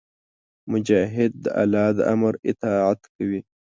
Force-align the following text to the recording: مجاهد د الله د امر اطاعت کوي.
مجاهد 0.71 1.31
د 1.43 1.45
الله 1.61 1.87
د 1.97 1.99
امر 2.13 2.33
اطاعت 2.51 3.01
کوي. 3.15 3.39